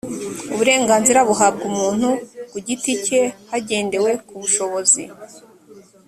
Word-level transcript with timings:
uburenganzira 0.53 1.19
buhabwa 1.29 1.63
umuntu 1.71 2.09
ku 2.51 2.57
giti 2.67 2.91
cye 3.05 3.21
hagendewe 3.49 4.11
ku 4.27 4.33
bushobozi 4.41 5.03